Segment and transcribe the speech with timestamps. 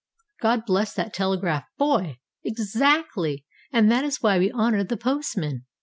[0.41, 2.17] God bless that telegraph boy!
[2.43, 3.45] Exactly.
[3.71, 5.67] And that is why we honour the postman.